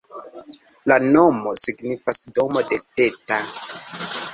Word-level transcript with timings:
La 0.93 0.97
nomo 1.03 1.53
signifas 1.67 2.25
domo 2.41 2.67
de 2.75 2.83
Tata. 2.89 3.43